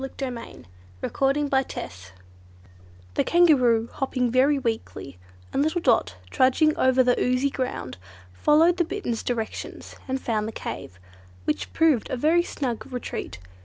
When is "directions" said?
9.21-9.95